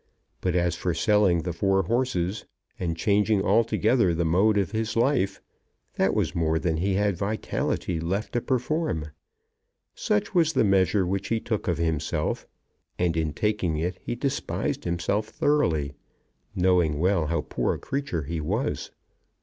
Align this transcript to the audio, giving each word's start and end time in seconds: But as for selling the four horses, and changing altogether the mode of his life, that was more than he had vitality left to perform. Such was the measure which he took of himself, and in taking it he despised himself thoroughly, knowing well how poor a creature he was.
But 0.41 0.55
as 0.55 0.75
for 0.75 0.95
selling 0.95 1.43
the 1.43 1.53
four 1.53 1.83
horses, 1.83 2.45
and 2.79 2.97
changing 2.97 3.43
altogether 3.45 4.15
the 4.15 4.25
mode 4.25 4.57
of 4.57 4.71
his 4.71 4.95
life, 4.95 5.43
that 5.93 6.15
was 6.15 6.33
more 6.33 6.57
than 6.57 6.77
he 6.77 6.95
had 6.95 7.15
vitality 7.15 7.99
left 7.99 8.31
to 8.33 8.41
perform. 8.41 9.11
Such 9.93 10.33
was 10.33 10.53
the 10.53 10.63
measure 10.63 11.05
which 11.05 11.27
he 11.27 11.39
took 11.39 11.67
of 11.67 11.77
himself, 11.77 12.47
and 12.97 13.15
in 13.15 13.31
taking 13.31 13.77
it 13.77 13.99
he 14.01 14.15
despised 14.15 14.85
himself 14.85 15.27
thoroughly, 15.27 15.93
knowing 16.55 16.97
well 16.97 17.27
how 17.27 17.41
poor 17.41 17.75
a 17.75 17.77
creature 17.77 18.23
he 18.23 18.41
was. 18.41 18.89